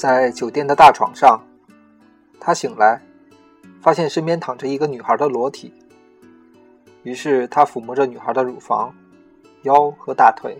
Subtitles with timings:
[0.00, 1.38] 在酒店的大床上，
[2.40, 3.02] 他醒来，
[3.82, 5.74] 发现身边躺着一个女孩的裸体。
[7.02, 8.94] 于是他抚摸着女孩的乳房、
[9.64, 10.56] 腰和大腿，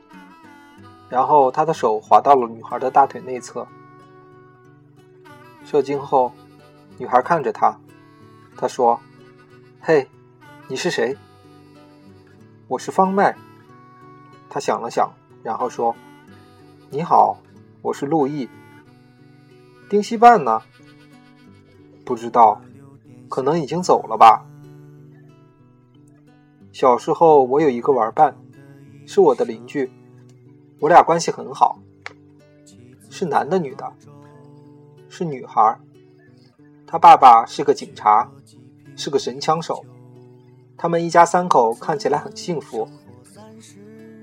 [1.08, 3.66] 然后他的手滑到了女孩的大腿内侧。
[5.64, 6.30] 射精后，
[6.98, 7.74] 女孩看着他，
[8.58, 9.00] 他说
[9.80, 10.06] ：“嘿，
[10.68, 11.16] 你是谁
[12.68, 13.34] ？”“我是方麦。”
[14.50, 15.10] 他想了想，
[15.42, 15.96] 然后说
[16.92, 17.38] ：“你好，
[17.80, 18.46] 我是陆毅。”
[19.90, 20.62] 丁西半呢？
[22.04, 22.60] 不知道，
[23.28, 24.46] 可能已经走了吧。
[26.70, 28.36] 小时候我有一个玩伴，
[29.04, 29.90] 是我的邻居，
[30.78, 31.80] 我俩关系很好。
[33.10, 33.92] 是男的女的？
[35.08, 35.76] 是女孩。
[36.86, 38.30] 他爸爸是个警察，
[38.94, 39.84] 是个神枪手。
[40.76, 42.88] 他们一家三口看起来很幸福。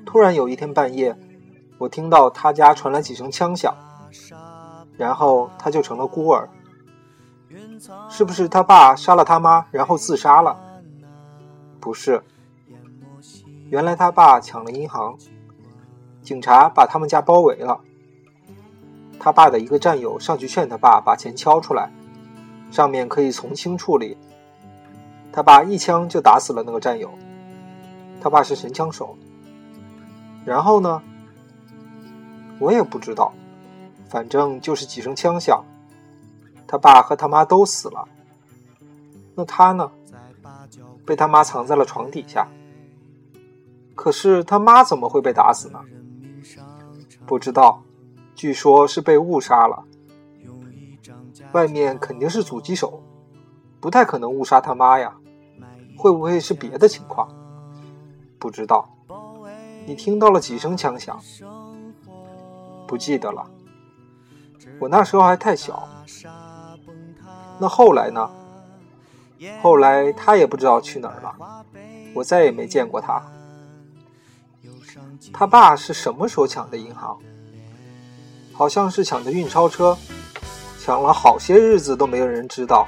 [0.06, 1.14] 突然有一天半夜，
[1.78, 3.76] 我听到他家传来几声枪响。
[4.98, 6.50] 然后他就成了孤儿，
[8.10, 10.58] 是不是他爸杀了他妈，然后自杀了？
[11.80, 12.22] 不是，
[13.70, 15.16] 原来他爸抢了银行，
[16.22, 17.80] 警察把他们家包围了。
[19.20, 21.92] 他爸的一个战友上去劝他爸把钱交出来，
[22.72, 24.18] 上面可以从轻处理。
[25.32, 27.12] 他爸一枪就打死了那个战友。
[28.20, 29.16] 他爸是神枪手。
[30.44, 31.02] 然后呢？
[32.60, 33.32] 我也不知道。
[34.10, 35.64] 反正就是几声枪响，
[36.68, 38.08] 他爸和他妈都死了。
[39.36, 39.92] 那他呢？
[41.06, 42.48] 被他妈藏在了床底下。
[43.96, 45.80] 可是他妈怎么会被打死呢？
[47.26, 47.82] 不知道，
[48.36, 49.84] 据说是被误杀了。
[51.54, 53.02] 外面肯定是阻击手，
[53.80, 55.16] 不太可能误杀他妈呀。
[55.98, 57.28] 会不会是别的情况？
[58.38, 58.90] 不知道。
[59.86, 61.20] 你听到了几声枪响？
[62.86, 63.50] 不记得了。
[64.80, 65.88] 我那时候还太小，
[67.60, 68.30] 那后来呢？
[69.62, 71.64] 后来他也不知道去哪儿了，
[72.14, 73.22] 我再也没见过他。
[75.32, 77.18] 他爸是什么时候抢的银行？
[78.54, 79.96] 好像是抢的运钞车，
[80.80, 82.88] 抢了好些日子都没有人知道。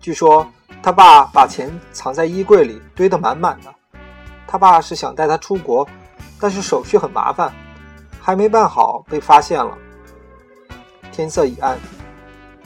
[0.00, 0.44] 据说
[0.82, 3.72] 他爸把钱藏在衣柜里，堆得满满的。
[4.46, 5.86] 他爸是想带他出国，
[6.40, 7.52] 但是手续很麻烦，
[8.20, 9.78] 还没办好，被发现了。
[11.16, 11.78] 天色已暗，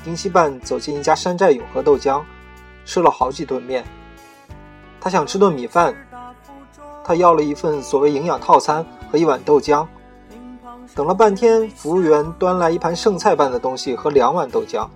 [0.03, 2.21] 丁西半走进一家山寨永和豆浆，
[2.85, 3.85] 吃了好几顿面。
[5.01, 5.95] 他想吃顿米饭，
[7.05, 9.87] 他要了一份所谓营养套餐和一碗豆浆。
[10.97, 14.89] 等了半天，服务员端来一盘剩菜般的东西和两碗豆浆。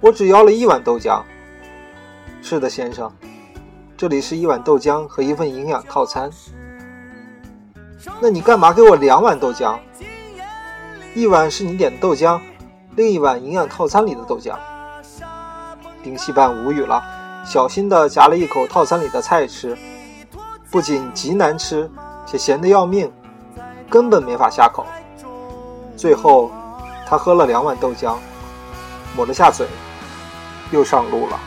[0.00, 1.22] 我只要了一碗豆浆。
[2.40, 3.12] 是的，先生，
[3.98, 6.30] 这里是一碗豆浆和一份营养套餐。
[8.18, 9.78] 那你干嘛给我两碗豆浆？
[11.14, 12.38] 一碗是你点的豆浆，
[12.94, 14.54] 另一碗营养套餐里的豆浆。
[16.02, 17.02] 丁西半无语了，
[17.44, 19.76] 小心地夹了一口套餐里的菜吃，
[20.70, 21.90] 不仅极难吃，
[22.24, 23.10] 且咸得要命，
[23.90, 24.86] 根本没法下口。
[25.96, 26.50] 最后，
[27.06, 28.14] 他喝了两碗豆浆，
[29.16, 29.66] 抹了下嘴，
[30.70, 31.40] 又上路了。